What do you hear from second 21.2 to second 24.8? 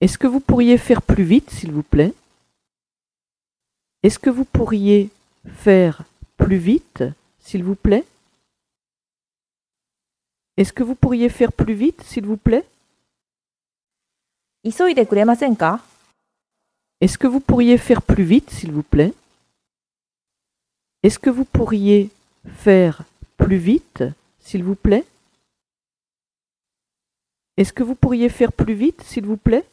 vous pourriez faire plus vite, s'il vous